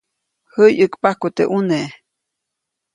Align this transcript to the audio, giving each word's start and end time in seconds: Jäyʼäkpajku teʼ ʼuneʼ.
Jäyʼäkpajku 0.55 1.27
teʼ 1.35 1.49
ʼuneʼ. 1.51 1.89